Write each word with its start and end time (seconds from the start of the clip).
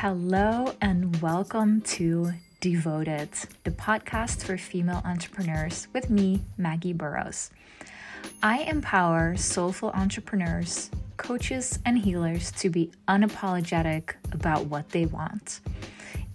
Hello, 0.00 0.72
and 0.80 1.20
welcome 1.20 1.80
to 1.80 2.30
Devoted, 2.60 3.30
the 3.64 3.72
podcast 3.72 4.44
for 4.44 4.56
female 4.56 5.02
entrepreneurs 5.04 5.88
with 5.92 6.08
me, 6.08 6.44
Maggie 6.56 6.92
Burrows. 6.92 7.50
I 8.40 8.58
empower 8.60 9.36
soulful 9.36 9.90
entrepreneurs, 9.90 10.92
coaches, 11.16 11.80
and 11.84 11.98
healers 11.98 12.52
to 12.52 12.70
be 12.70 12.92
unapologetic 13.08 14.14
about 14.30 14.66
what 14.66 14.88
they 14.90 15.06
want. 15.06 15.62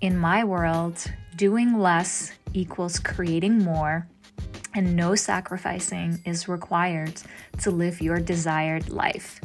In 0.02 0.18
my 0.18 0.44
world, 0.44 1.02
doing 1.38 1.80
less 1.80 2.34
equals 2.54 3.00
creating 3.00 3.60
more, 3.60 4.10
and 4.76 4.94
no 4.94 5.16
sacrificing 5.16 6.20
is 6.26 6.50
required 6.50 7.14
to 7.62 7.72
live 7.72 8.02
your 8.02 8.20
desired 8.20 8.90
life. 8.90 9.40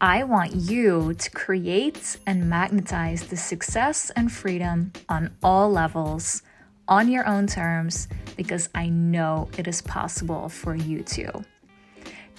I 0.00 0.24
want 0.24 0.54
you 0.54 1.14
to 1.14 1.30
create 1.30 2.18
and 2.26 2.50
magnetize 2.50 3.28
the 3.28 3.36
success 3.36 4.10
and 4.10 4.30
freedom 4.30 4.92
on 5.08 5.34
all 5.42 5.70
levels, 5.70 6.42
on 6.86 7.10
your 7.10 7.26
own 7.26 7.46
terms, 7.46 8.06
because 8.36 8.68
I 8.74 8.90
know 8.90 9.48
it 9.56 9.66
is 9.66 9.80
possible 9.80 10.50
for 10.50 10.74
you 10.74 11.02
too. 11.02 11.30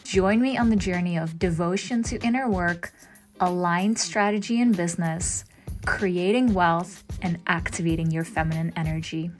Join 0.03 0.39
me 0.39 0.55
on 0.55 0.69
the 0.69 0.75
journey 0.75 1.17
of 1.17 1.39
devotion 1.39 2.03
to 2.03 2.23
inner 2.23 2.47
work, 2.47 2.93
aligned 3.39 3.97
strategy 3.97 4.61
in 4.61 4.71
business, 4.71 5.43
creating 5.83 6.53
wealth, 6.53 7.03
and 7.23 7.39
activating 7.47 8.11
your 8.11 8.23
feminine 8.23 8.71
energy. 8.75 9.31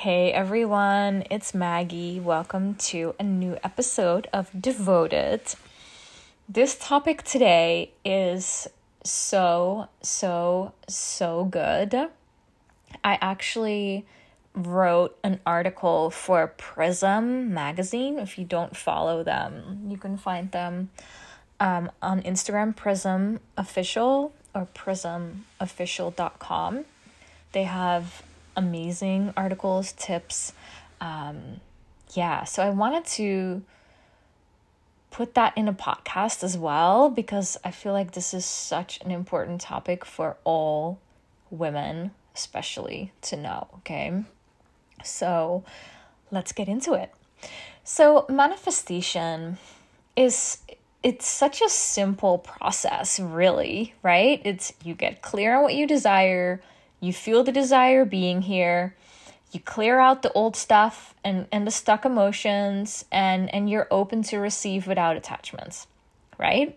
Hey 0.00 0.32
everyone, 0.32 1.24
it's 1.30 1.52
Maggie. 1.52 2.20
Welcome 2.20 2.74
to 2.76 3.14
a 3.20 3.22
new 3.22 3.58
episode 3.62 4.28
of 4.32 4.48
Devoted. 4.58 5.42
This 6.48 6.78
topic 6.78 7.22
today 7.22 7.90
is 8.02 8.66
so, 9.04 9.90
so, 10.00 10.72
so 10.88 11.44
good. 11.44 11.94
I 13.04 13.18
actually 13.20 14.06
wrote 14.54 15.18
an 15.22 15.38
article 15.44 16.08
for 16.08 16.46
Prism 16.46 17.52
magazine. 17.52 18.18
If 18.18 18.38
you 18.38 18.46
don't 18.46 18.74
follow 18.74 19.22
them, 19.22 19.82
you 19.86 19.98
can 19.98 20.16
find 20.16 20.50
them 20.50 20.88
um, 21.60 21.90
on 22.00 22.22
Instagram, 22.22 22.74
Prism 22.74 23.38
Official 23.58 24.32
or 24.54 24.66
prismofficial.com. 24.74 26.86
They 27.52 27.64
have 27.64 28.22
amazing 28.56 29.32
articles, 29.36 29.92
tips. 29.92 30.52
Um, 31.00 31.60
yeah, 32.14 32.44
so 32.44 32.62
I 32.62 32.70
wanted 32.70 33.04
to 33.06 33.62
put 35.10 35.34
that 35.34 35.56
in 35.56 35.68
a 35.68 35.72
podcast 35.72 36.42
as 36.44 36.56
well 36.56 37.10
because 37.10 37.56
I 37.64 37.70
feel 37.70 37.92
like 37.92 38.12
this 38.12 38.32
is 38.32 38.44
such 38.44 39.00
an 39.00 39.10
important 39.10 39.60
topic 39.60 40.04
for 40.04 40.36
all 40.44 40.98
women, 41.50 42.12
especially 42.34 43.12
to 43.22 43.36
know. 43.36 43.68
Okay, 43.78 44.24
so 45.02 45.64
let's 46.30 46.52
get 46.52 46.68
into 46.68 46.94
it. 46.94 47.12
So, 47.82 48.26
manifestation 48.28 49.58
is 50.14 50.58
it's 51.02 51.26
such 51.26 51.62
a 51.62 51.68
simple 51.68 52.38
process, 52.38 53.18
really, 53.18 53.94
right? 54.02 54.40
It's 54.44 54.72
you 54.84 54.94
get 54.94 55.22
clear 55.22 55.56
on 55.56 55.62
what 55.62 55.74
you 55.74 55.86
desire, 55.86 56.62
you 57.00 57.12
feel 57.12 57.42
the 57.42 57.52
desire 57.52 58.04
being 58.04 58.42
here. 58.42 58.94
You 59.52 59.60
clear 59.60 59.98
out 59.98 60.22
the 60.22 60.32
old 60.32 60.54
stuff 60.54 61.14
and, 61.24 61.46
and 61.50 61.66
the 61.66 61.72
stuck 61.72 62.04
emotions 62.04 63.04
and 63.10 63.52
and 63.52 63.68
you're 63.68 63.88
open 63.90 64.22
to 64.24 64.38
receive 64.38 64.86
without 64.86 65.16
attachments 65.16 65.86
right? 66.40 66.76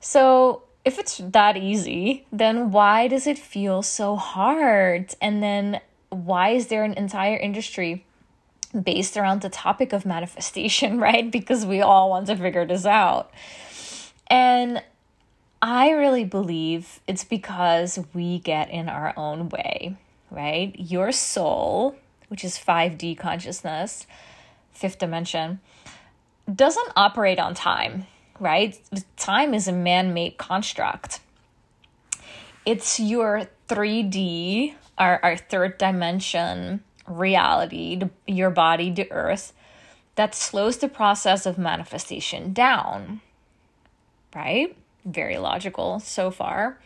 So 0.00 0.62
if 0.84 0.98
it's 0.98 1.18
that 1.18 1.56
easy 1.56 2.26
then 2.30 2.70
why 2.70 3.08
does 3.08 3.26
it 3.26 3.38
feel 3.38 3.82
so 3.82 4.16
hard? 4.16 5.14
And 5.20 5.42
then 5.42 5.80
why 6.10 6.50
is 6.50 6.66
there 6.68 6.84
an 6.84 6.94
entire 6.94 7.36
industry 7.36 8.04
based 8.80 9.16
around 9.16 9.40
the 9.40 9.48
topic 9.48 9.92
of 9.92 10.04
manifestation 10.04 10.98
right? 11.06 11.30
Because 11.30 11.64
we 11.64 11.80
all 11.80 12.10
want 12.10 12.26
to 12.26 12.36
figure 12.36 12.66
this 12.66 12.84
out. 12.84 13.30
And 14.28 14.82
I 15.68 15.90
really 15.90 16.22
believe 16.22 17.00
it's 17.08 17.24
because 17.24 17.98
we 18.14 18.38
get 18.38 18.70
in 18.70 18.88
our 18.88 19.12
own 19.16 19.48
way, 19.48 19.96
right? 20.30 20.72
Your 20.78 21.10
soul, 21.10 21.96
which 22.28 22.44
is 22.44 22.56
5D 22.56 23.18
consciousness, 23.18 24.06
fifth 24.70 25.00
dimension, 25.00 25.58
doesn't 26.54 26.92
operate 26.94 27.40
on 27.40 27.54
time, 27.54 28.06
right? 28.38 28.78
Time 29.16 29.54
is 29.54 29.66
a 29.66 29.72
man 29.72 30.14
made 30.14 30.38
construct. 30.38 31.18
It's 32.64 33.00
your 33.00 33.48
3D, 33.68 34.74
our, 34.96 35.18
our 35.20 35.36
third 35.36 35.78
dimension 35.78 36.84
reality, 37.08 38.00
your 38.28 38.50
body, 38.50 38.92
the 38.92 39.10
earth, 39.10 39.52
that 40.14 40.32
slows 40.32 40.76
the 40.76 40.88
process 40.88 41.44
of 41.44 41.58
manifestation 41.58 42.52
down, 42.52 43.20
right? 44.32 44.76
Very 45.06 45.38
logical 45.38 46.00
so 46.00 46.30
far. 46.30 46.78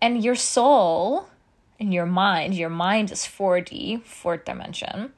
And 0.00 0.22
your 0.22 0.34
soul 0.34 1.28
and 1.80 1.94
your 1.94 2.06
mind, 2.06 2.54
your 2.54 2.68
mind 2.68 3.10
is 3.10 3.20
4D, 3.20 4.02
fourth 4.02 4.44
dimension. 4.44 5.12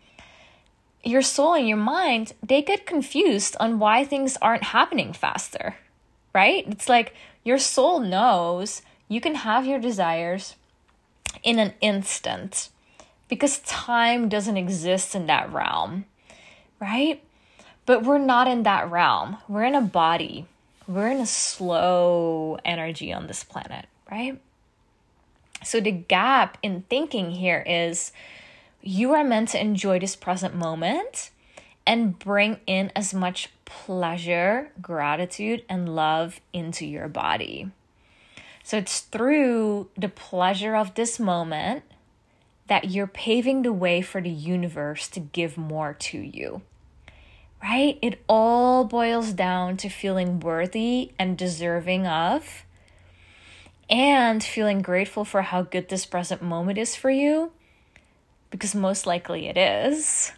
Your 1.03 1.23
soul 1.23 1.55
and 1.55 1.69
your 1.69 1.79
mind, 1.79 2.35
they 2.43 2.63
get 2.63 2.87
confused 2.87 3.57
on 3.59 3.79
why 3.79 4.05
things 4.05 4.37
aren't 4.43 4.65
happening 4.65 5.13
faster, 5.13 5.77
right? 6.35 6.65
It's 6.69 6.89
like 6.89 7.15
your 7.45 7.59
soul 7.59 8.01
knows 8.01 8.83
you 9.09 9.21
can 9.21 9.37
have 9.37 9.65
your 9.65 9.79
desires 9.79 10.57
in 11.43 11.59
an 11.59 11.73
instant 11.81 12.69
because 13.29 13.61
time 13.61 14.29
doesn't 14.29 14.57
exist 14.57 15.15
in 15.15 15.27
that 15.27 15.53
realm, 15.53 16.05
right? 16.81 17.23
But 17.87 18.03
we're 18.03 18.19
not 18.19 18.49
in 18.49 18.65
that 18.65 18.91
realm. 18.91 19.39
We're 19.49 19.65
in 19.65 19.75
a 19.75 19.81
body 19.81 20.47
we're 20.89 21.11
in 21.11 21.21
a 21.21 21.27
slow 21.27 22.59
energy 22.65 23.13
on 23.13 23.27
this 23.27 23.45
planet, 23.45 23.87
right? 24.11 24.41
So 25.63 25.81
the 25.81 25.93
gap 25.93 26.57
in 26.63 26.83
thinking 26.89 27.33
here 27.33 27.63
is 27.67 28.11
you 28.81 29.13
are 29.13 29.25
meant 29.25 29.51
to 29.51 29.61
enjoy 29.61 29.99
this 29.99 30.17
present 30.17 30.55
moment 30.55 31.31
and 31.87 32.19
bring 32.19 32.61
in 32.67 32.91
as 32.97 33.13
much 33.13 33.51
pleasure, 33.65 34.71
gratitude, 34.81 35.63
and 35.69 35.95
love 35.95 36.41
into 36.53 36.87
your 36.87 37.09
body. 37.09 37.71
So 38.63 38.79
it's 38.79 39.01
through 39.01 39.89
the 39.97 40.09
pleasure 40.09 40.75
of 40.75 40.95
this 40.95 41.19
moment 41.19 41.85
that 42.67 42.91
you're 42.91 43.07
paving 43.07 43.63
the 43.63 43.73
way 43.73 44.01
for 44.01 44.21
the 44.21 44.31
universe 44.31 45.09
to 45.09 45.21
give 45.21 45.59
more 45.59 45.95
to 45.95 46.19
you 46.19 46.63
right? 47.63 47.99
It 48.03 48.23
all 48.29 48.85
boils 48.85 49.33
down 49.33 49.77
to 49.79 49.89
feeling 49.89 50.41
worthy 50.41 51.13
and 51.19 51.37
deserving 51.37 52.07
of, 52.07 52.65
and 53.91 54.43
feeling 54.43 54.83
grateful 54.83 55.25
for 55.25 55.43
how 55.43 55.63
good 55.63 55.89
this 55.89 56.07
present 56.07 56.43
moment 56.43 56.79
is 56.79 56.95
for 56.95 57.11
you, 57.11 57.53
because 58.51 58.75
most 58.75 59.07
likely 59.07 59.49
it 59.49 59.57
is. 59.57 60.33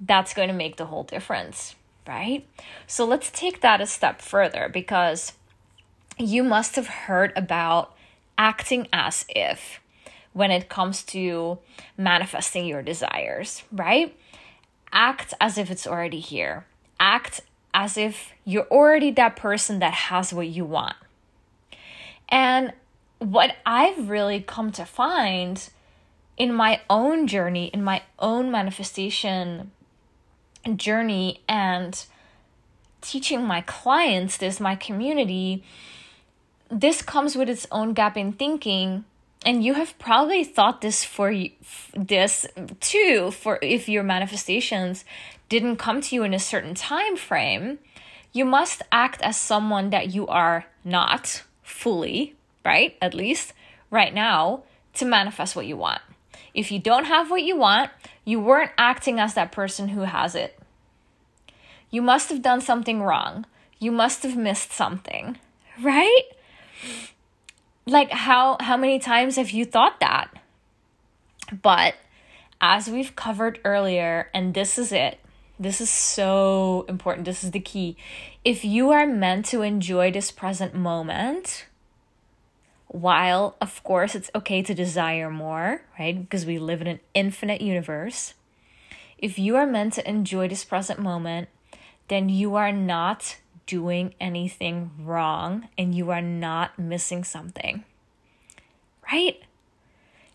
That's 0.00 0.34
going 0.34 0.48
to 0.48 0.54
make 0.54 0.76
the 0.76 0.86
whole 0.86 1.04
difference, 1.04 1.74
right? 2.06 2.46
So 2.86 3.04
let's 3.04 3.30
take 3.30 3.60
that 3.60 3.80
a 3.80 3.86
step 3.86 4.20
further 4.20 4.68
because 4.68 5.32
you 6.18 6.42
must 6.42 6.76
have 6.76 6.86
heard 6.86 7.32
about 7.36 7.94
acting 8.38 8.88
as 8.92 9.24
if 9.28 9.80
when 10.32 10.50
it 10.50 10.68
comes 10.68 11.02
to 11.02 11.58
manifesting 11.96 12.66
your 12.66 12.82
desires, 12.82 13.62
right? 13.72 14.14
Act 14.92 15.34
as 15.40 15.58
if 15.58 15.70
it's 15.70 15.86
already 15.86 16.20
here. 16.20 16.66
Act 16.98 17.40
as 17.74 17.96
if 17.96 18.32
you're 18.44 18.66
already 18.68 19.10
that 19.12 19.36
person 19.36 19.78
that 19.80 19.92
has 19.92 20.32
what 20.32 20.48
you 20.48 20.64
want. 20.64 20.96
And 22.28 22.72
what 23.18 23.56
I've 23.64 24.08
really 24.08 24.40
come 24.40 24.72
to 24.72 24.84
find 24.84 25.68
in 26.36 26.52
my 26.52 26.80
own 26.90 27.26
journey, 27.26 27.66
in 27.66 27.82
my 27.82 28.02
own 28.18 28.50
manifestation 28.50 29.70
journey, 30.74 31.40
and 31.48 32.04
teaching 33.00 33.44
my 33.44 33.60
clients 33.62 34.36
this, 34.36 34.58
my 34.58 34.74
community, 34.74 35.62
this 36.70 37.02
comes 37.02 37.36
with 37.36 37.48
its 37.48 37.66
own 37.70 37.92
gap 37.92 38.16
in 38.16 38.32
thinking 38.32 39.04
and 39.46 39.64
you 39.64 39.74
have 39.74 39.96
probably 39.98 40.42
thought 40.42 40.80
this 40.80 41.04
for 41.04 41.32
this 41.94 42.46
too 42.80 43.30
for 43.30 43.58
if 43.62 43.88
your 43.88 44.02
manifestations 44.02 45.04
didn't 45.48 45.76
come 45.76 46.00
to 46.00 46.14
you 46.16 46.24
in 46.24 46.34
a 46.34 46.38
certain 46.38 46.74
time 46.74 47.16
frame 47.16 47.78
you 48.32 48.44
must 48.44 48.82
act 48.90 49.22
as 49.22 49.38
someone 49.38 49.90
that 49.90 50.12
you 50.12 50.26
are 50.26 50.66
not 50.84 51.44
fully 51.62 52.34
right 52.64 52.96
at 53.00 53.14
least 53.14 53.54
right 53.90 54.12
now 54.12 54.64
to 54.92 55.04
manifest 55.04 55.54
what 55.54 55.66
you 55.66 55.76
want. 55.76 56.00
If 56.54 56.72
you 56.72 56.78
don't 56.78 57.04
have 57.04 57.30
what 57.30 57.42
you 57.42 57.56
want 57.56 57.90
you 58.24 58.40
weren't 58.40 58.72
acting 58.76 59.20
as 59.20 59.34
that 59.34 59.52
person 59.52 59.88
who 59.88 60.00
has 60.00 60.34
it. 60.34 60.58
You 61.90 62.02
must 62.02 62.28
have 62.30 62.42
done 62.42 62.60
something 62.60 63.00
wrong. 63.00 63.46
You 63.78 63.92
must 63.92 64.24
have 64.24 64.36
missed 64.36 64.72
something 64.72 65.38
right? 65.80 66.22
Like 67.88 68.10
how 68.10 68.56
how 68.58 68.76
many 68.76 68.98
times 68.98 69.36
have 69.36 69.50
you 69.50 69.64
thought 69.64 70.00
that? 70.00 70.28
But 71.62 71.94
as 72.60 72.88
we've 72.88 73.14
covered 73.14 73.60
earlier, 73.64 74.28
and 74.34 74.54
this 74.54 74.76
is 74.76 74.90
it. 74.90 75.20
This 75.58 75.80
is 75.80 75.88
so 75.88 76.84
important. 76.88 77.26
This 77.26 77.44
is 77.44 77.52
the 77.52 77.60
key. 77.60 77.96
If 78.44 78.64
you 78.64 78.90
are 78.90 79.06
meant 79.06 79.46
to 79.46 79.62
enjoy 79.62 80.10
this 80.10 80.32
present 80.32 80.74
moment, 80.74 81.66
while 82.88 83.54
of 83.60 83.80
course 83.84 84.16
it's 84.16 84.30
okay 84.34 84.62
to 84.62 84.74
desire 84.74 85.30
more, 85.30 85.82
right? 85.96 86.18
Because 86.18 86.44
we 86.44 86.58
live 86.58 86.80
in 86.80 86.88
an 86.88 87.00
infinite 87.14 87.60
universe. 87.60 88.34
If 89.16 89.38
you 89.38 89.54
are 89.54 89.66
meant 89.66 89.92
to 89.94 90.08
enjoy 90.08 90.48
this 90.48 90.64
present 90.64 90.98
moment, 90.98 91.48
then 92.08 92.28
you 92.28 92.56
are 92.56 92.72
not 92.72 93.36
doing 93.66 94.14
anything 94.20 94.90
wrong 94.98 95.68
and 95.76 95.94
you 95.94 96.10
are 96.10 96.22
not 96.22 96.78
missing 96.78 97.24
something. 97.24 97.84
Right? 99.12 99.42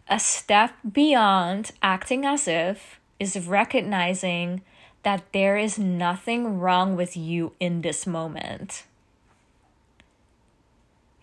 A 0.07 0.19
step 0.19 0.71
beyond 0.89 1.71
acting 1.81 2.25
as 2.25 2.47
if 2.47 2.99
is 3.19 3.47
recognizing 3.47 4.61
that 5.03 5.23
there 5.31 5.57
is 5.57 5.79
nothing 5.79 6.59
wrong 6.59 6.95
with 6.95 7.17
you 7.17 7.53
in 7.59 7.81
this 7.81 8.05
moment. 8.05 8.83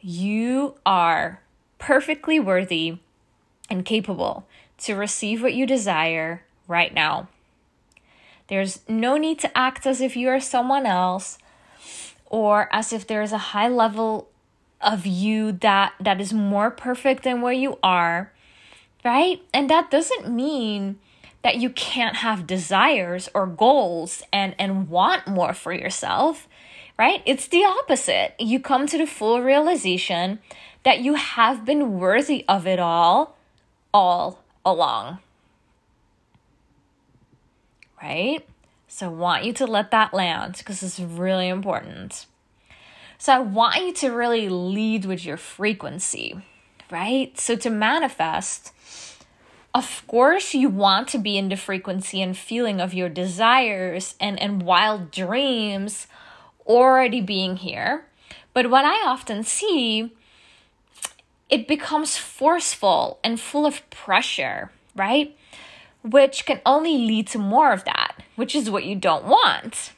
You 0.00 0.75
are 0.84 1.43
perfectly 1.78 2.40
worthy 2.40 2.99
and 3.70 3.84
capable 3.84 4.46
to 4.78 4.94
receive 4.94 5.43
what 5.43 5.55
you 5.55 5.66
desire 5.66 6.43
right 6.66 6.93
now. 6.94 7.28
There's 8.49 8.81
no 8.88 9.16
need 9.16 9.38
to 9.40 9.58
act 9.58 9.87
as 9.87 10.00
if 10.00 10.16
you 10.16 10.28
are 10.28 10.40
someone 10.40 10.87
else 10.87 11.38
or 12.28 12.69
as 12.72 12.92
if 12.92 13.06
there 13.06 13.22
is 13.22 13.32
a 13.32 13.52
high 13.52 13.69
level 13.69 14.28
of 14.80 15.06
you 15.06 15.52
that 15.52 15.92
that 16.00 16.20
is 16.20 16.32
more 16.32 16.70
perfect 16.70 17.25
than 17.25 17.40
where 17.40 17.52
you 17.52 17.78
are, 17.82 18.32
right? 19.04 19.42
And 19.52 19.69
that 19.69 19.90
doesn't 19.90 20.30
mean 20.30 20.98
that 21.42 21.56
you 21.56 21.70
can't 21.70 22.16
have 22.16 22.46
desires 22.46 23.28
or 23.34 23.46
goals 23.46 24.22
and 24.32 24.54
and 24.58 24.88
want 24.88 25.26
more 25.26 25.54
for 25.54 25.72
yourself, 25.72 26.46
right? 26.98 27.22
It's 27.26 27.48
the 27.48 27.64
opposite. 27.64 28.34
You 28.38 28.60
come 28.60 28.86
to 28.86 28.98
the 28.98 29.06
full 29.06 29.40
realization 29.42 30.38
that 30.84 31.00
you 31.00 31.14
have 31.14 31.64
been 31.64 31.98
worthy 31.98 32.44
of 32.48 32.66
it 32.66 32.78
all 32.78 33.36
all 33.92 34.44
along 34.64 35.19
right? 38.02 38.44
So 38.88 39.06
I 39.06 39.11
want 39.11 39.44
you 39.44 39.52
to 39.52 39.67
let 39.67 39.90
that 39.90 40.14
land 40.14 40.56
because 40.58 40.82
it's 40.82 40.99
really 40.99 41.49
important. 41.49 42.26
So 43.19 43.35
I 43.35 43.38
want 43.38 43.76
you 43.76 43.93
to 43.93 44.11
really 44.11 44.49
lead 44.49 45.05
with 45.05 45.25
your 45.25 45.37
frequency, 45.37 46.40
right? 46.90 47.38
So 47.38 47.55
to 47.56 47.70
manifest, 47.70 48.73
of 49.75 50.02
course 50.06 50.55
you 50.55 50.69
want 50.69 51.08
to 51.08 51.19
be 51.19 51.37
in 51.37 51.50
the 51.50 51.56
frequency 51.56 52.23
and 52.23 52.37
feeling 52.37 52.81
of 52.81 52.94
your 52.94 53.08
desires 53.08 54.14
and, 54.19 54.40
and 54.40 54.62
wild 54.62 55.11
dreams 55.11 56.06
already 56.67 57.20
being 57.20 57.56
here. 57.56 58.06
But 58.55 58.70
what 58.70 58.84
I 58.84 59.06
often 59.06 59.43
see, 59.43 60.12
it 61.50 61.69
becomes 61.69 62.17
forceful 62.17 63.19
and 63.23 63.38
full 63.38 63.67
of 63.67 63.88
pressure, 63.91 64.70
right? 64.96 65.37
Which 66.02 66.46
can 66.46 66.60
only 66.64 66.96
lead 66.96 67.26
to 67.28 67.38
more 67.38 67.72
of 67.72 67.84
that, 67.84 68.22
which 68.36 68.54
is 68.54 68.70
what 68.70 68.84
you 68.84 68.94
don't 68.94 69.24
want. 69.24 69.92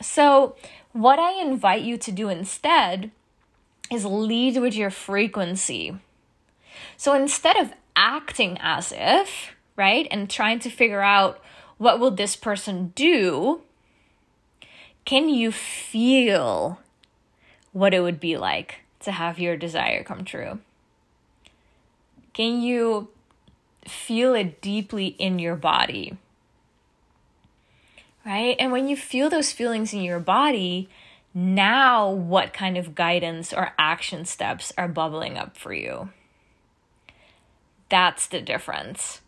So, 0.00 0.56
what 0.92 1.18
I 1.18 1.40
invite 1.40 1.82
you 1.82 1.96
to 1.98 2.12
do 2.12 2.28
instead 2.28 3.10
is 3.90 4.04
lead 4.04 4.58
with 4.58 4.74
your 4.74 4.90
frequency. 4.90 5.96
So, 6.96 7.14
instead 7.14 7.56
of 7.56 7.72
acting 7.94 8.58
as 8.60 8.92
if, 8.96 9.52
right, 9.76 10.06
and 10.10 10.28
trying 10.28 10.58
to 10.60 10.70
figure 10.70 11.02
out 11.02 11.42
what 11.78 11.98
will 11.98 12.10
this 12.10 12.36
person 12.36 12.92
do, 12.94 13.62
can 15.04 15.28
you 15.28 15.52
feel 15.52 16.78
what 17.72 17.94
it 17.94 18.00
would 18.00 18.20
be 18.20 18.36
like 18.36 18.80
to 19.00 19.12
have 19.12 19.38
your 19.38 19.56
desire 19.56 20.04
come 20.04 20.24
true? 20.24 20.60
Can 22.32 22.62
you 22.62 23.08
feel 23.86 24.34
it 24.34 24.60
deeply 24.60 25.08
in 25.18 25.38
your 25.38 25.56
body. 25.56 26.16
Right? 28.24 28.56
And 28.58 28.70
when 28.70 28.88
you 28.88 28.96
feel 28.96 29.28
those 29.28 29.52
feelings 29.52 29.92
in 29.92 30.02
your 30.02 30.20
body, 30.20 30.88
now 31.34 32.08
what 32.10 32.52
kind 32.52 32.76
of 32.76 32.94
guidance 32.94 33.52
or 33.52 33.72
action 33.78 34.24
steps 34.24 34.72
are 34.78 34.88
bubbling 34.88 35.36
up 35.36 35.56
for 35.56 35.72
you? 35.72 36.10
That's 37.88 38.26
the 38.26 38.40
difference. 38.40 39.20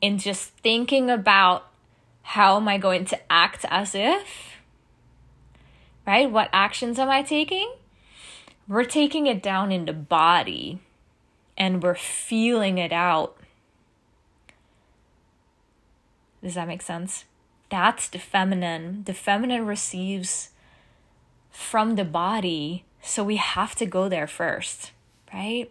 In 0.00 0.18
just 0.18 0.50
thinking 0.58 1.10
about 1.10 1.66
how 2.22 2.56
am 2.56 2.68
I 2.68 2.76
going 2.76 3.06
to 3.06 3.32
act 3.32 3.64
as 3.70 3.94
if, 3.94 4.58
right? 6.06 6.30
What 6.30 6.50
actions 6.52 6.98
am 6.98 7.08
I 7.08 7.22
taking? 7.22 7.72
We're 8.68 8.84
taking 8.84 9.26
it 9.26 9.42
down 9.42 9.72
in 9.72 9.86
the 9.86 9.94
body 9.94 10.78
and 11.56 11.82
we're 11.82 11.94
feeling 11.94 12.76
it 12.76 12.92
out 12.92 13.37
does 16.42 16.54
that 16.54 16.68
make 16.68 16.82
sense? 16.82 17.24
That's 17.70 18.08
the 18.08 18.18
feminine. 18.18 19.02
The 19.04 19.14
feminine 19.14 19.66
receives 19.66 20.50
from 21.50 21.96
the 21.96 22.04
body, 22.04 22.84
so 23.02 23.24
we 23.24 23.36
have 23.36 23.74
to 23.76 23.86
go 23.86 24.08
there 24.08 24.26
first, 24.26 24.92
right? 25.34 25.70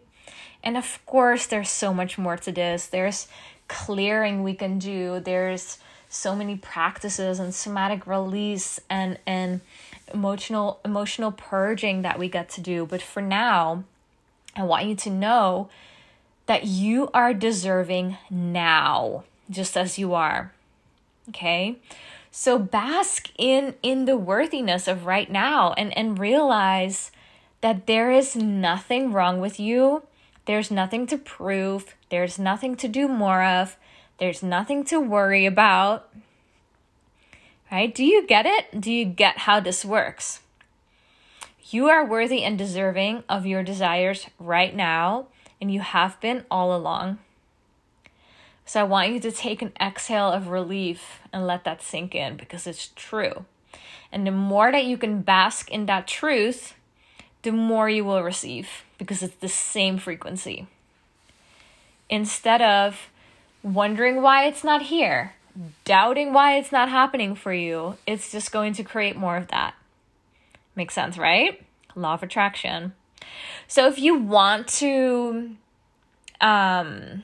And 0.63 0.77
of 0.77 0.99
course, 1.05 1.45
there's 1.45 1.69
so 1.69 1.93
much 1.93 2.17
more 2.17 2.37
to 2.37 2.51
this. 2.51 2.87
There's 2.87 3.27
clearing 3.67 4.43
we 4.43 4.53
can 4.53 4.79
do. 4.79 5.19
There's 5.19 5.79
so 6.09 6.35
many 6.35 6.55
practices 6.55 7.39
and 7.39 7.53
somatic 7.53 8.07
release 8.07 8.79
and 8.89 9.17
and 9.25 9.61
emotional 10.13 10.79
emotional 10.85 11.31
purging 11.31 12.01
that 12.01 12.19
we 12.19 12.29
get 12.29 12.49
to 12.49 12.61
do. 12.61 12.85
But 12.85 13.01
for 13.01 13.21
now, 13.21 13.83
I 14.55 14.63
want 14.63 14.85
you 14.85 14.95
to 14.95 15.09
know 15.09 15.69
that 16.45 16.65
you 16.65 17.09
are 17.13 17.33
deserving 17.33 18.17
now, 18.29 19.23
just 19.49 19.75
as 19.75 19.97
you 19.97 20.13
are 20.13 20.53
okay? 21.29 21.77
So 22.31 22.59
bask 22.59 23.29
in 23.37 23.75
in 23.81 24.05
the 24.05 24.17
worthiness 24.17 24.87
of 24.87 25.05
right 25.05 25.31
now 25.31 25.73
and 25.73 25.95
and 25.97 26.19
realize 26.19 27.11
that 27.61 27.87
there 27.87 28.11
is 28.11 28.35
nothing 28.35 29.11
wrong 29.11 29.39
with 29.39 29.59
you. 29.59 30.03
There's 30.45 30.69
nothing 30.71 31.07
to 31.07 31.17
prove. 31.17 31.95
There's 32.09 32.37
nothing 32.37 32.75
to 32.77 32.87
do 32.87 33.07
more 33.07 33.43
of. 33.43 33.75
There's 34.19 34.43
nothing 34.43 34.83
to 34.85 34.99
worry 34.99 35.45
about. 35.45 36.09
Right? 37.71 37.93
Do 37.93 38.05
you 38.05 38.25
get 38.25 38.45
it? 38.45 38.79
Do 38.79 38.91
you 38.91 39.03
get 39.03 39.39
how 39.39 39.59
this 39.59 39.83
works? 39.83 40.41
You 41.69 41.89
are 41.89 42.05
worthy 42.05 42.43
and 42.43 42.57
deserving 42.57 43.23
of 43.27 43.45
your 43.45 43.61
desires 43.61 44.27
right 44.39 44.73
now 44.73 45.27
and 45.59 45.73
you 45.73 45.81
have 45.81 46.19
been 46.21 46.45
all 46.49 46.75
along 46.75 47.19
so 48.67 48.81
I 48.81 48.83
want 48.83 49.13
you 49.13 49.19
to 49.21 49.31
take 49.31 49.61
an 49.61 49.71
exhale 49.79 50.29
of 50.29 50.49
relief 50.49 51.21
and 51.31 51.47
let 51.47 51.63
that 51.63 51.81
sink 51.81 52.13
in 52.13 52.35
because 52.35 52.67
it's 52.67 52.89
true. 52.97 53.45
And 54.11 54.27
the 54.27 54.31
more 54.31 54.73
that 54.73 54.83
you 54.83 54.97
can 54.97 55.21
bask 55.21 55.71
in 55.71 55.85
that 55.85 56.05
truth, 56.05 56.73
the 57.43 57.53
more 57.53 57.89
you 57.89 58.03
will 58.03 58.21
receive 58.21 58.83
because 58.97 59.23
it's 59.23 59.37
the 59.37 59.47
same 59.47 59.97
frequency. 59.97 60.67
Instead 62.09 62.61
of 62.61 63.09
wondering 63.63 64.21
why 64.21 64.45
it's 64.45 64.65
not 64.65 64.81
here, 64.83 65.33
doubting 65.85 66.33
why 66.33 66.57
it's 66.57 66.71
not 66.71 66.89
happening 66.89 67.35
for 67.35 67.53
you, 67.53 67.95
it's 68.05 68.33
just 68.33 68.51
going 68.51 68.73
to 68.73 68.83
create 68.83 69.15
more 69.15 69.37
of 69.37 69.47
that. 69.47 69.75
Makes 70.75 70.93
sense, 70.93 71.17
right? 71.17 71.63
Law 71.95 72.15
of 72.15 72.23
attraction. 72.23 72.91
So 73.65 73.87
if 73.87 73.97
you 73.97 74.17
want 74.17 74.67
to 74.79 75.55
um 76.41 77.23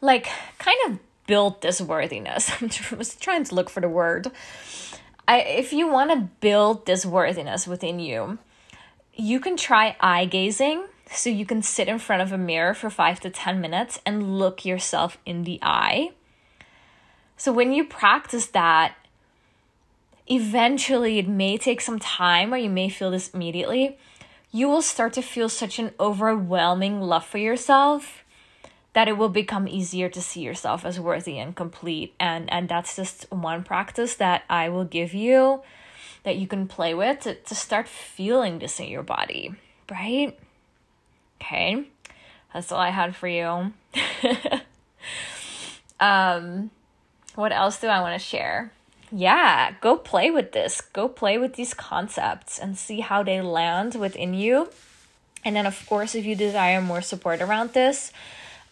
like 0.00 0.28
kind 0.58 0.78
of 0.86 0.98
build 1.26 1.62
this 1.62 1.80
worthiness. 1.80 2.50
I 2.92 2.96
was 2.96 3.14
trying 3.14 3.44
to 3.44 3.54
look 3.54 3.70
for 3.70 3.80
the 3.80 3.88
word. 3.88 4.30
I, 5.26 5.40
if 5.40 5.72
you 5.72 5.90
want 5.90 6.10
to 6.10 6.28
build 6.40 6.86
this 6.86 7.04
worthiness 7.04 7.66
within 7.66 8.00
you, 8.00 8.38
you 9.14 9.40
can 9.40 9.56
try 9.56 9.96
eye 10.00 10.24
gazing. 10.24 10.86
So 11.10 11.30
you 11.30 11.46
can 11.46 11.62
sit 11.62 11.88
in 11.88 11.98
front 11.98 12.22
of 12.22 12.32
a 12.32 12.38
mirror 12.38 12.74
for 12.74 12.90
five 12.90 13.20
to 13.20 13.30
10 13.30 13.60
minutes 13.60 13.98
and 14.04 14.38
look 14.38 14.64
yourself 14.64 15.18
in 15.24 15.44
the 15.44 15.58
eye. 15.62 16.10
So 17.36 17.52
when 17.52 17.72
you 17.72 17.84
practice 17.84 18.46
that, 18.48 18.94
eventually 20.26 21.18
it 21.18 21.28
may 21.28 21.56
take 21.56 21.80
some 21.80 21.98
time 21.98 22.52
or 22.52 22.58
you 22.58 22.68
may 22.68 22.88
feel 22.88 23.10
this 23.10 23.30
immediately. 23.30 23.96
You 24.50 24.68
will 24.68 24.82
start 24.82 25.12
to 25.14 25.22
feel 25.22 25.48
such 25.48 25.78
an 25.78 25.92
overwhelming 25.98 27.00
love 27.00 27.24
for 27.24 27.38
yourself 27.38 28.24
that 28.94 29.08
it 29.08 29.16
will 29.16 29.28
become 29.28 29.68
easier 29.68 30.08
to 30.08 30.20
see 30.20 30.40
yourself 30.40 30.84
as 30.84 30.98
worthy 30.98 31.38
and 31.38 31.54
complete 31.54 32.14
and 32.18 32.50
and 32.52 32.68
that's 32.68 32.96
just 32.96 33.30
one 33.30 33.62
practice 33.62 34.14
that 34.16 34.42
I 34.48 34.68
will 34.68 34.84
give 34.84 35.14
you 35.14 35.62
that 36.24 36.36
you 36.36 36.46
can 36.46 36.66
play 36.66 36.94
with 36.94 37.20
to, 37.20 37.34
to 37.34 37.54
start 37.54 37.88
feeling 37.88 38.58
this 38.58 38.80
in 38.80 38.88
your 38.88 39.02
body, 39.02 39.54
right? 39.90 40.38
Okay, 41.40 41.84
that's 42.52 42.72
all 42.72 42.80
I 42.80 42.90
had 42.90 43.14
for 43.14 43.28
you. 43.28 43.72
um, 46.00 46.70
what 47.34 47.52
else 47.52 47.80
do 47.80 47.86
I 47.86 48.00
want 48.00 48.20
to 48.20 48.26
share? 48.26 48.72
Yeah, 49.10 49.72
go 49.80 49.96
play 49.96 50.30
with 50.30 50.52
this. 50.52 50.80
Go 50.80 51.08
play 51.08 51.38
with 51.38 51.54
these 51.54 51.72
concepts 51.72 52.58
and 52.58 52.76
see 52.76 53.00
how 53.00 53.22
they 53.22 53.40
land 53.40 53.94
within 53.94 54.34
you. 54.34 54.70
And 55.44 55.56
then, 55.56 55.64
of 55.64 55.86
course, 55.86 56.14
if 56.14 56.26
you 56.26 56.34
desire 56.34 56.82
more 56.82 57.00
support 57.00 57.40
around 57.40 57.72
this, 57.72 58.12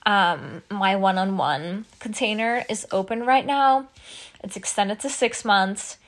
um, 0.07 0.63
my 0.71 0.95
one 0.95 1.19
on 1.19 1.37
one 1.37 1.85
container 1.99 2.65
is 2.71 2.87
open 2.93 3.27
right 3.27 3.45
now. 3.45 3.89
It's 4.43 4.57
extended 4.57 5.01
to 5.01 5.11
six 5.11 5.45
months. 5.45 5.99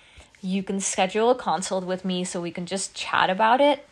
You 0.41 0.63
can 0.63 0.79
schedule 0.79 1.31
a 1.31 1.35
consult 1.35 1.85
with 1.85 2.05
me 2.05 2.23
so 2.23 2.41
we 2.41 2.53
can 2.53 2.65
just 2.65 2.95
chat 2.95 3.29
about 3.29 3.61
it. 3.61 3.85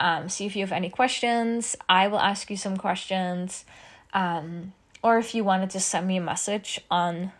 Um, 0.00 0.28
see 0.28 0.44
if 0.44 0.54
you 0.54 0.62
have 0.62 0.70
any 0.70 0.90
questions. 0.90 1.74
I 1.88 2.08
will 2.08 2.20
ask 2.20 2.50
you 2.50 2.58
some 2.58 2.76
questions. 2.76 3.64
Um, 4.12 4.74
or 5.02 5.18
if 5.18 5.34
you 5.34 5.44
wanted 5.44 5.70
to 5.70 5.80
send 5.80 6.06
me 6.06 6.18
a 6.18 6.20
message 6.20 6.80
on 6.90 7.32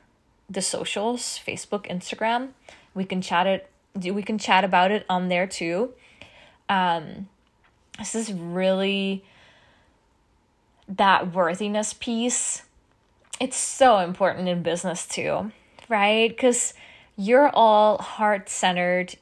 the 0.49 0.63
socials, 0.63 1.39
Facebook, 1.47 1.87
Instagram, 1.89 2.49
we 2.95 3.05
can 3.05 3.21
chat 3.21 3.47
it. 3.47 3.71
We 3.95 4.23
can 4.23 4.39
chat 4.39 4.65
about 4.65 4.91
it 4.91 5.05
on 5.11 5.29
there 5.29 5.47
too. 5.47 5.93
Um, 6.71 7.29
this 7.99 8.15
is 8.15 8.33
really 8.33 9.25
that 10.89 11.35
worthiness 11.35 11.93
piece. 11.93 12.63
It's 13.41 13.57
so 13.57 13.99
important 13.99 14.49
in 14.49 14.63
business 14.63 15.07
too, 15.07 15.53
right? 15.89 16.29
Because 16.29 16.75
you're 17.17 17.51
all 17.51 17.99
heart 17.99 18.49
centered 18.49 19.17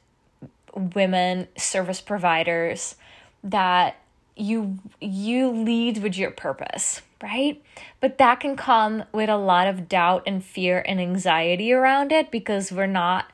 women, 0.73 1.47
service 1.57 2.01
providers 2.01 2.95
that 3.43 3.97
you 4.37 4.77
you 5.01 5.49
lead 5.49 5.97
with 6.01 6.17
your 6.17 6.31
purpose 6.31 7.01
right 7.23 7.61
but 7.99 8.17
that 8.19 8.39
can 8.39 8.55
come 8.55 9.03
with 9.11 9.29
a 9.29 9.37
lot 9.37 9.67
of 9.67 9.89
doubt 9.89 10.23
and 10.27 10.43
fear 10.43 10.83
and 10.87 11.01
anxiety 11.01 11.73
around 11.73 12.11
it 12.11 12.29
because 12.29 12.71
we're 12.71 12.85
not 12.85 13.25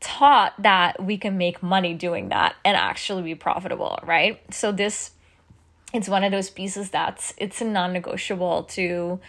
taught 0.00 0.60
that 0.60 1.02
we 1.02 1.16
can 1.16 1.38
make 1.38 1.62
money 1.62 1.94
doing 1.94 2.28
that 2.28 2.56
and 2.64 2.76
actually 2.76 3.22
be 3.22 3.34
profitable 3.34 3.98
right 4.04 4.40
so 4.52 4.72
this 4.72 5.12
it's 5.92 6.08
one 6.08 6.24
of 6.24 6.32
those 6.32 6.50
pieces 6.50 6.90
that's 6.90 7.32
it's 7.38 7.60
a 7.60 7.64
non-negotiable 7.64 8.64
to 8.64 9.20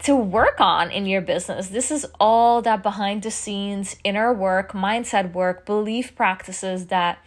to 0.00 0.14
work 0.14 0.60
on 0.60 0.90
in 0.90 1.06
your 1.06 1.20
business. 1.20 1.68
This 1.68 1.90
is 1.90 2.06
all 2.20 2.62
that 2.62 2.82
behind 2.82 3.22
the 3.22 3.30
scenes 3.30 3.96
inner 4.04 4.32
work, 4.32 4.72
mindset 4.72 5.32
work, 5.32 5.66
belief 5.66 6.14
practices 6.14 6.86
that 6.86 7.18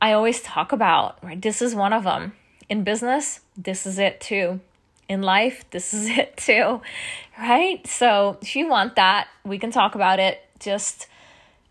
I 0.00 0.12
always 0.12 0.42
talk 0.42 0.72
about, 0.72 1.22
right? 1.22 1.40
This 1.40 1.62
is 1.62 1.74
one 1.74 1.92
of 1.92 2.04
them. 2.04 2.34
In 2.68 2.84
business, 2.84 3.40
this 3.56 3.86
is 3.86 3.98
it 3.98 4.20
too. 4.20 4.60
In 5.08 5.22
life, 5.22 5.64
this 5.70 5.94
is 5.94 6.08
it 6.18 6.36
too, 6.36 6.82
right? 7.38 7.86
So 7.86 8.38
if 8.42 8.56
you 8.56 8.68
want 8.68 8.96
that, 8.96 9.28
we 9.44 9.58
can 9.58 9.70
talk 9.70 9.94
about 9.94 10.18
it. 10.18 10.42
Just 10.58 11.06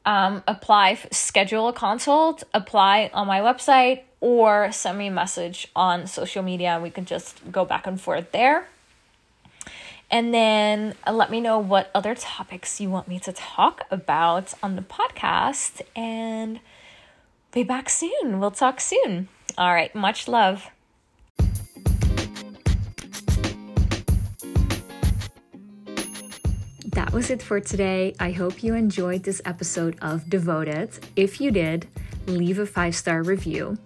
um, 0.06 0.44
apply, 0.48 0.96
schedule 1.12 1.68
a 1.68 1.74
consult, 1.74 2.44
apply 2.54 3.12
on 3.14 3.28
my 3.28 3.40
website, 3.40 4.04
or 4.22 4.72
send 4.72 4.98
me 4.98 5.08
a 5.08 5.12
message 5.12 5.68
on 5.76 6.08
social 6.08 6.44
media 6.44 6.70
and 6.70 6.84
we 6.84 6.92
can 6.92 7.06
just 7.06 7.40
go 7.52 7.66
back 7.66 7.86
and 7.88 8.00
forth 8.00 8.32
there. 8.32 8.68
And 10.12 10.34
then 10.34 10.94
let 11.10 11.32
me 11.32 11.40
know 11.40 11.58
what 11.58 11.90
other 11.96 12.16
topics 12.16 12.80
you 12.82 12.90
want 12.90 13.08
me 13.08 13.18
to 13.20 13.32
talk 13.32 13.84
about 13.90 14.54
on 14.62 14.76
the 14.76 14.82
podcast. 14.82 15.82
And 15.96 16.60
be 17.52 17.64
back 17.64 17.90
soon. 17.90 18.40
We'll 18.40 18.52
talk 18.52 18.82
soon. 18.82 19.30
All 19.58 19.74
right. 19.74 19.94
Much 19.96 20.28
love. 20.28 20.70
That 26.92 27.14
was 27.14 27.30
it 27.30 27.42
for 27.42 27.62
today. 27.62 28.14
I 28.20 28.32
hope 28.32 28.64
you 28.64 28.76
enjoyed 28.76 29.24
this 29.24 29.42
episode 29.46 29.98
of 30.02 30.30
Devoted. 30.30 31.00
If 31.16 31.40
you 31.40 31.50
did, 31.50 31.88
leave 32.28 32.60
a 32.60 32.66
five 32.66 32.96
star 32.96 33.24
review. 33.24 33.78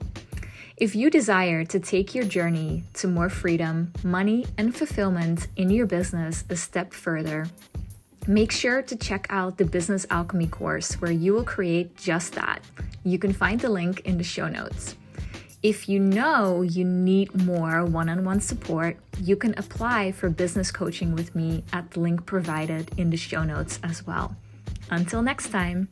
If 0.77 0.94
you 0.94 1.10
desire 1.10 1.63
to 1.63 1.79
take 1.79 2.13
your 2.13 2.25
journey 2.25 2.84
to 2.96 3.08
more 3.08 3.29
freedom, 3.29 3.94
money, 4.03 4.46
and 4.58 4.75
fulfillment 4.75 5.48
in 5.55 5.70
your 5.70 5.86
business 5.86 6.44
a 6.50 6.58
step 6.58 6.94
further, 6.94 7.48
make 8.27 8.51
sure 8.51 8.82
to 8.82 8.96
check 8.98 9.25
out 9.29 9.58
the 9.58 9.63
Business 9.63 10.05
Alchemy 10.10 10.48
course 10.48 10.96
where 10.96 11.13
you 11.13 11.34
will 11.34 11.46
create 11.46 11.96
just 11.96 12.34
that. 12.34 12.62
You 13.05 13.17
can 13.17 13.32
find 13.32 13.58
the 13.58 13.70
link 13.70 14.01
in 14.01 14.17
the 14.17 14.24
show 14.25 14.50
notes. 14.50 14.98
If 15.63 15.88
you 15.88 15.98
know 15.98 16.62
you 16.62 16.84
need 16.84 17.46
more 17.46 17.86
one 17.86 18.10
on 18.10 18.25
one 18.25 18.41
support, 18.41 18.98
you 19.22 19.38
can 19.38 19.58
apply 19.58 20.12
for 20.12 20.29
business 20.29 20.72
coaching 20.72 21.15
with 21.15 21.34
me 21.36 21.63
at 21.72 21.91
the 21.91 22.01
link 22.01 22.25
provided 22.25 22.91
in 22.98 23.12
the 23.12 23.17
show 23.17 23.46
notes 23.46 23.79
as 23.82 24.05
well. 24.05 24.36
Until 24.89 25.22
next 25.22 25.51
time. 25.51 25.88